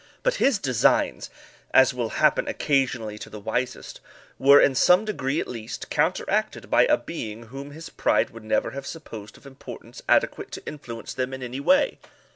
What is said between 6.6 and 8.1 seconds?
by a being whom his